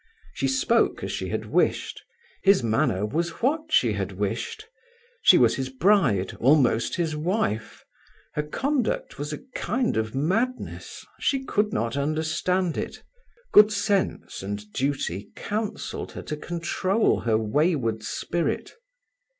[0.35, 2.01] He spoke as she had wished,
[2.41, 4.65] his manner was what she had wished;
[5.21, 7.85] she was his bride, almost his wife;
[8.33, 13.03] her conduct was a kind of madness; she could not understand it.
[13.53, 18.73] Good sense and duty counselled her to control her wayward spirit.